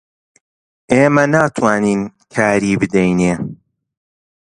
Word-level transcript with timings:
ئێمە 0.91 1.25
ناتوانین 1.35 2.01
کاری 2.33 2.73
بدەینێ 2.81 3.33